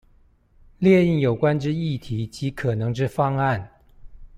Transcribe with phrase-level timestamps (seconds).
[0.79, 3.69] 列印有關之議題及可能之方案